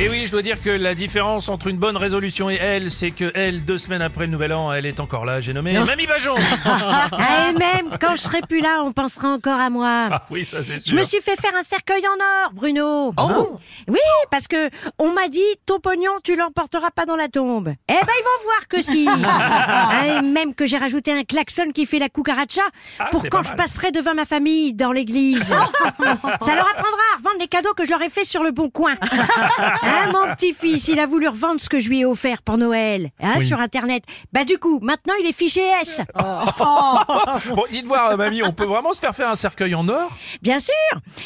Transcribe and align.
Et 0.00 0.08
oui, 0.08 0.26
je 0.26 0.30
dois 0.30 0.42
dire 0.42 0.62
que 0.62 0.70
la 0.70 0.94
différence 0.94 1.48
entre 1.48 1.66
une 1.66 1.76
bonne 1.76 1.96
résolution 1.96 2.48
et 2.50 2.54
elle, 2.54 2.92
c'est 2.92 3.10
que 3.10 3.32
elle, 3.34 3.64
deux 3.64 3.78
semaines 3.78 4.00
après 4.00 4.26
le 4.26 4.30
nouvel 4.30 4.52
an, 4.52 4.72
elle 4.72 4.86
est 4.86 5.00
encore 5.00 5.24
là. 5.24 5.40
J'ai 5.40 5.52
nommé 5.52 5.72
Mamie 5.72 6.06
Bajon. 6.06 6.36
Ah, 6.64 7.48
et 7.48 7.52
même 7.58 7.96
quand 8.00 8.14
je 8.14 8.20
serai 8.22 8.40
plus 8.42 8.60
là, 8.60 8.80
on 8.84 8.92
pensera 8.92 9.28
encore 9.28 9.58
à 9.58 9.70
moi. 9.70 10.08
Ah 10.12 10.22
oui, 10.30 10.46
ça 10.46 10.62
c'est 10.62 10.74
Je 10.74 10.90
sûr. 10.90 10.96
me 10.98 11.02
suis 11.02 11.20
fait 11.20 11.34
faire 11.40 11.54
un 11.58 11.62
cercueil 11.64 12.02
en 12.06 12.44
or, 12.44 12.52
Bruno. 12.52 13.12
Oh. 13.16 13.58
Oui, 13.88 13.98
parce 14.30 14.46
que 14.46 14.70
on 14.98 15.12
m'a 15.12 15.28
dit 15.28 15.40
ton 15.66 15.80
pognon, 15.80 16.12
tu 16.22 16.36
l'emporteras 16.36 16.90
pas 16.90 17.04
dans 17.04 17.16
la 17.16 17.28
tombe. 17.28 17.68
Eh 17.88 17.92
ben, 17.92 17.98
ils 18.00 18.24
vont 18.24 18.44
voir 18.44 18.68
que 18.68 18.80
si. 18.80 19.08
Ah, 19.90 20.06
et 20.06 20.22
même 20.22 20.54
que 20.54 20.66
j'ai 20.66 20.76
rajouté 20.78 21.12
un 21.12 21.24
klaxon 21.24 21.72
qui 21.74 21.86
fait 21.86 21.98
la 21.98 22.08
cucaracha 22.08 22.62
Ah, 22.98 23.06
pour 23.10 23.22
quand 23.28 23.42
pas 23.42 23.48
je 23.50 23.54
passerai 23.54 23.90
devant 23.90 24.14
ma 24.14 24.24
famille 24.26 24.74
dans 24.74 24.92
l'église. 24.92 25.42
Ça 25.48 26.54
leur 26.54 26.68
apprendra 26.68 27.02
à 27.14 27.16
revendre 27.18 27.38
les 27.40 27.48
cadeaux 27.48 27.74
que 27.74 27.84
je 27.84 27.90
leur 27.90 28.02
ai 28.02 28.10
fait 28.10 28.24
sur 28.24 28.42
le 28.44 28.50
bon 28.52 28.70
coin. 28.70 28.94
Hein, 29.88 30.12
mon 30.12 30.34
petit-fils, 30.34 30.88
il 30.88 31.00
a 31.00 31.06
voulu 31.06 31.28
revendre 31.28 31.60
ce 31.60 31.68
que 31.68 31.78
je 31.80 31.88
lui 31.88 32.00
ai 32.00 32.04
offert 32.04 32.42
pour 32.42 32.58
Noël, 32.58 33.10
hein, 33.20 33.34
Oui. 33.38 33.46
sur 33.46 33.58
Internet. 33.60 34.04
Bah 34.32 34.44
du 34.44 34.58
coup, 34.58 34.78
maintenant 34.82 35.14
il 35.20 35.26
est 35.26 35.32
fiché 35.36 35.62
S. 35.82 36.00
Bon, 37.48 37.64
dites 37.70 37.86
voir, 37.86 38.10
euh, 38.10 38.16
mamie, 38.16 38.42
on 38.42 38.52
peut 38.52 38.64
vraiment 38.64 38.92
se 38.92 39.00
faire 39.00 39.14
faire 39.14 39.28
un 39.30 39.36
cercueil 39.36 39.74
en 39.74 39.88
or? 39.88 40.10
Bien 40.42 40.58
sûr 40.60 40.74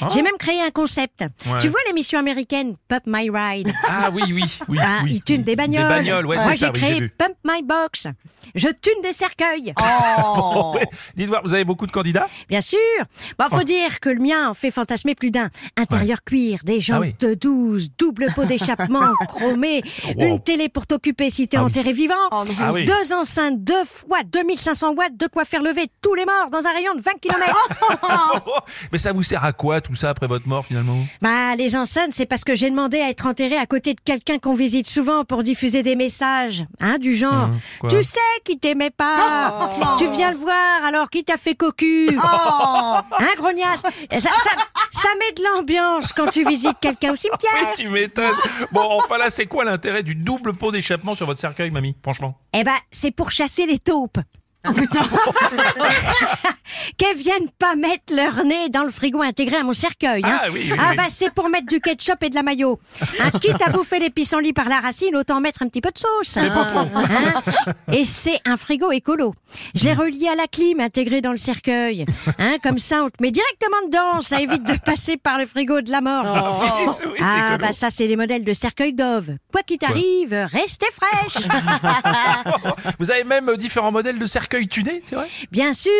Ah. 0.00 0.08
J'ai 0.12 0.22
même 0.22 0.36
créé 0.38 0.60
un 0.60 0.70
concept. 0.70 1.22
Ouais. 1.46 1.58
Tu 1.60 1.68
vois 1.68 1.80
l'émission 1.86 2.18
américaine 2.18 2.76
Pump 2.88 3.02
My 3.06 3.30
Ride? 3.30 3.72
Ah 3.88 4.10
oui, 4.12 4.22
oui, 4.32 4.44
oui. 4.68 4.78
Ah, 4.80 5.00
oui. 5.04 5.14
Ils 5.14 5.24
tunent 5.24 5.42
des 5.42 5.56
bagnoles. 5.56 5.82
Des 5.82 5.88
bagnoles, 5.88 6.26
ouais, 6.26 6.36
Moi, 6.36 6.44
c'est 6.46 6.52
j'ai 6.52 6.58
ça, 6.58 6.70
oui, 6.72 6.80
j'ai 6.80 6.86
créé. 6.96 7.08
Pump 7.08 7.34
My 7.44 7.62
Box. 7.62 8.06
Je 8.54 8.68
tune 8.68 9.00
des 9.02 9.12
cercueils. 9.12 9.72
Ouais. 10.74 10.86
Dites 11.16 11.28
voir, 11.28 11.42
vous 11.42 11.52
avez 11.54 11.64
beaucoup 11.64 11.86
de 11.86 11.92
candidats? 11.92 12.28
Bien 12.48 12.60
sûr. 12.60 12.78
Bon, 13.38 13.46
faut 13.50 13.58
Oh. 13.60 13.64
dire 13.64 14.00
que 14.00 14.08
le 14.08 14.20
mien 14.20 14.48
en 14.48 14.54
fait 14.54 14.70
fantasmer 14.70 15.14
plus 15.14 15.30
d'un. 15.30 15.48
Intérieur 15.76 16.22
cuir, 16.24 16.60
des 16.64 16.80
jantes 16.80 16.96
Ah 16.98 17.00
oui. 17.00 17.14
de 17.20 17.34
12, 17.34 17.90
double 17.98 18.32
pot 18.34 18.41
d'échappement 18.46 19.14
chromé, 19.28 19.82
Wow. 20.16 20.26
une 20.26 20.40
télé 20.42 20.68
pour 20.68 20.86
t'occuper 20.86 21.30
si 21.30 21.48
t'es 21.48 21.56
Ah 21.56 21.60
oui. 21.60 21.66
enterré 21.66 21.92
vivant, 21.92 22.14
Ah 22.30 22.72
oui. 22.72 22.84
deux 22.84 23.12
enceintes, 23.12 23.62
deux 23.62 23.84
fois 23.84 24.18
2500 24.24 24.94
watts, 24.94 25.16
de 25.16 25.26
quoi 25.26 25.44
faire 25.44 25.62
lever 25.62 25.86
tous 26.02 26.14
les 26.14 26.24
morts 26.24 26.50
dans 26.50 26.66
un 26.66 26.72
rayon 26.72 26.94
de 26.94 27.00
20 27.00 27.12
km. 27.20 27.68
Mais 28.92 28.98
ça 28.98 29.12
vous 29.12 29.22
sert 29.22 29.44
à 29.44 29.52
quoi 29.52 29.80
tout 29.80 29.94
ça 29.94 30.10
après 30.10 30.26
votre 30.26 30.48
mort 30.48 30.64
finalement? 30.66 30.98
Bah, 31.20 31.54
les 31.56 31.76
enceintes, 31.76 32.12
c'est 32.12 32.26
parce 32.26 32.44
que 32.44 32.54
j'ai 32.54 32.70
demandé 32.70 33.00
à 33.00 33.08
être 33.08 33.26
enterré 33.26 33.56
à 33.56 33.66
côté 33.66 33.94
de 33.94 34.00
quelqu'un 34.00 34.38
qu'on 34.38 34.54
visite 34.54 34.86
souvent 34.88 35.24
pour 35.24 35.42
diffuser 35.42 35.82
des 35.82 35.96
messages, 35.96 36.64
hein, 36.80 36.98
du 36.98 37.14
genre. 37.14 37.32
Hum, 37.44 37.58
quoi? 37.80 37.90
Tu 37.90 38.02
sais 38.02 38.20
qui 38.44 38.58
t'aimait 38.58 38.90
pas. 38.90 39.68
Tu 39.98 40.06
viens 40.08 40.30
le 40.30 40.36
voir 40.36 40.84
alors 40.84 41.10
qui 41.10 41.22
t'a 41.24 41.36
fait 41.36 41.54
cocu. 41.54 42.08
Hein, 42.22 43.02
grognasse? 43.36 43.80
Ça, 43.82 44.18
ça, 44.18 44.28
ça 44.92 45.08
met 45.18 45.32
de 45.32 45.42
l'ambiance 45.42 46.12
quand 46.12 46.28
tu 46.28 46.46
visites 46.46 46.78
quelqu'un 46.80 47.12
au 47.12 47.16
cimetière. 47.16 47.72
Tu 47.74 47.88
m'étonnes. 47.88 48.36
Bon, 48.70 48.82
enfin 48.82 49.16
là, 49.18 49.30
c'est 49.30 49.46
quoi 49.46 49.64
l'intérêt 49.64 50.02
du 50.02 50.14
double 50.14 50.52
pot 50.54 50.70
d'échappement 50.70 51.14
sur 51.14 51.26
votre 51.26 51.40
cercueil, 51.40 51.70
mamie? 51.70 51.96
Franchement. 52.02 52.38
Eh 52.52 52.62
ben, 52.62 52.76
c'est 52.90 53.10
pour 53.10 53.30
chasser 53.30 53.64
les 53.66 53.78
taupes. 53.78 54.18
Qu'elles 57.02 57.16
viennent 57.16 57.50
pas 57.58 57.74
mettre 57.74 58.14
leur 58.14 58.44
nez 58.44 58.68
dans 58.68 58.84
le 58.84 58.92
frigo 58.92 59.22
intégré 59.22 59.56
à 59.56 59.64
mon 59.64 59.72
cercueil. 59.72 60.22
Hein. 60.24 60.38
Ah 60.44 60.46
oui, 60.52 60.68
oui, 60.70 60.76
Ah 60.78 60.90
oui. 60.90 60.96
bah 60.96 61.06
c'est 61.08 61.32
pour 61.34 61.48
mettre 61.48 61.66
du 61.66 61.80
ketchup 61.80 62.22
et 62.22 62.30
de 62.30 62.36
la 62.36 62.44
mayo. 62.44 62.78
Hein, 63.20 63.30
quitte 63.40 63.60
à 63.60 63.70
bouffer 63.70 63.98
les 63.98 64.10
pissenlits 64.10 64.52
par 64.52 64.68
la 64.68 64.78
racine, 64.78 65.16
autant 65.16 65.40
mettre 65.40 65.62
un 65.64 65.68
petit 65.68 65.80
peu 65.80 65.90
de 65.90 65.98
sauce. 65.98 66.28
C'est 66.28 66.48
pas 66.48 66.64
faux. 66.66 66.78
Hein 66.94 67.72
et 67.90 68.04
c'est 68.04 68.38
un 68.44 68.56
frigo 68.56 68.92
écolo. 68.92 69.34
Je 69.74 69.84
l'ai 69.86 69.94
relié 69.94 70.28
à 70.28 70.36
la 70.36 70.46
clim 70.46 70.78
intégré 70.78 71.20
dans 71.20 71.32
le 71.32 71.38
cercueil. 71.38 72.06
Hein, 72.38 72.58
comme 72.62 72.78
ça, 72.78 73.02
on 73.02 73.10
te 73.10 73.20
met 73.20 73.32
directement 73.32 73.82
dedans. 73.86 74.20
Ça 74.20 74.40
évite 74.40 74.62
de 74.62 74.76
passer 74.78 75.16
par 75.16 75.38
le 75.38 75.46
frigo 75.46 75.80
de 75.80 75.90
la 75.90 76.02
mort. 76.02 77.00
C'est 77.00 77.22
Ah 77.24 77.58
bah 77.58 77.72
ça 77.72 77.90
c'est 77.90 78.06
les 78.06 78.16
modèles 78.16 78.44
de 78.44 78.52
cercueil 78.52 78.92
Dove. 78.92 79.30
Quoi 79.50 79.62
qu'il 79.62 79.78
t'arrive, 79.78 80.32
restez 80.52 80.86
fraîche. 80.92 81.48
Vous 83.00 83.10
avez 83.10 83.24
même 83.24 83.48
euh, 83.48 83.56
différents 83.56 83.90
modèles 83.92 84.18
de 84.20 84.26
cercueils 84.26 84.68
tunés, 84.68 85.02
c'est 85.04 85.16
vrai? 85.16 85.28
Bien 85.50 85.72
sûr. 85.72 85.90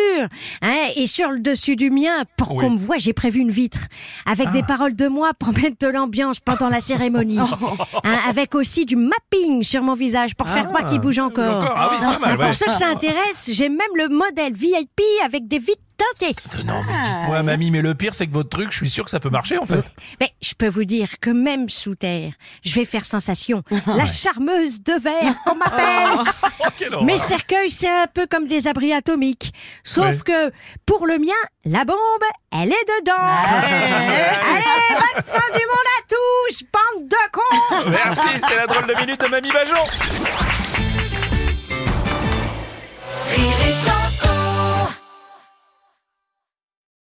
Hein, 0.61 0.91
et 0.95 1.07
sur 1.07 1.31
le 1.31 1.39
dessus 1.39 1.75
du 1.75 1.89
mien, 1.89 2.23
pour 2.37 2.51
Oui. 2.53 2.57
qu'on 2.63 2.71
me 2.71 2.77
voit, 2.77 2.97
j'ai 2.97 3.13
prévu 3.13 3.39
une 3.39 3.51
vitre 3.51 3.79
avec 4.25 4.51
des 4.51 4.63
paroles 4.63 4.93
de 4.95 5.07
moi 5.07 5.31
pour 5.37 5.53
mettre 5.53 5.77
de 5.79 5.87
l'ambiance 5.87 6.39
pendant 6.39 6.69
la 6.69 6.79
cérémonie. 6.79 7.39
Hein, 8.05 8.17
avec 8.27 8.53
aussi 8.55 8.85
du 8.85 8.95
mapping 8.95 9.63
sur 9.63 9.81
mon 9.83 9.93
visage 9.93 10.35
pour 10.35 10.47
faire 10.49 10.65
Ah, 10.67 10.73
croire 10.73 10.89
qu'il 10.89 10.99
bouge 10.99 11.19
encore. 11.19 11.57
encore. 11.63 11.73
Ah 11.75 11.89
oui, 11.93 11.97
pas 11.99 12.19
mal, 12.19 12.31
Hein, 12.33 12.37
ouais. 12.37 12.45
Pour 12.45 12.53
ceux 12.53 12.65
que 12.65 12.75
ça 12.75 12.87
intéresse, 12.89 13.49
j'ai 13.53 13.69
même 13.69 13.79
le 13.95 14.09
modèle 14.09 14.53
VIP 14.53 14.99
avec 15.23 15.47
des 15.47 15.59
vitres 15.59 15.79
Euh, 16.21 16.63
Non, 16.63 16.81
mais 16.87 16.93
dites-moi, 17.09 17.43
mamie, 17.43 17.71
mais 17.71 17.81
le 17.81 17.95
pire, 17.95 18.15
c'est 18.15 18.27
que 18.27 18.33
votre 18.33 18.49
truc, 18.49 18.71
je 18.71 18.77
suis 18.77 18.89
sûr 18.89 19.03
que 19.05 19.11
ça 19.11 19.19
peut 19.19 19.29
marcher 19.29 19.57
en 19.57 19.65
fait. 19.65 19.83
Mais 20.19 20.31
je 20.41 20.53
peux 20.53 20.67
vous 20.67 20.85
dire 20.85 21.19
que 21.19 21.29
même 21.29 21.69
sous 21.69 21.95
terre, 21.95 22.33
je 22.63 22.73
vais 22.75 22.85
faire 22.85 23.05
sensation. 23.05 23.63
La 23.87 24.05
charmeuse 24.05 24.81
de 24.83 24.93
verre 24.93 25.35
qu'on 25.45 25.55
m'appelle. 25.55 26.31
Oh, 26.65 26.69
quelle 26.77 26.93
horreur. 26.93 27.03
Mes 27.05 27.17
cercueils, 27.17 27.69
c'est 27.71 27.89
un 27.89 28.07
peu 28.07 28.25
comme 28.25 28.47
des 28.47 28.67
abris 28.67 28.93
atomiques. 28.93 29.53
Sauf 29.83 30.05
Ouais. 30.05 30.17
que, 30.25 30.51
pour 30.85 31.05
le 31.07 31.17
mien, 31.17 31.33
la 31.65 31.83
bombe, 31.83 31.97
elle 32.51 32.69
est 32.71 32.85
dedans. 33.01 33.13
Allez, 33.17 34.95
bonne 34.95 35.23
fin 35.25 35.57
du 35.57 35.65
monde 35.65 35.89
à 35.99 36.03
tous, 36.07 36.63
bande 36.71 37.07
de 37.09 37.15
cons 37.31 37.89
Merci, 37.89 38.27
c'était 38.35 38.55
la 38.55 38.67
drôle 38.67 38.87
de 38.87 38.99
minute 38.99 39.19
de 39.19 39.27
Mamie 39.27 39.51
Bajon. 39.51 40.52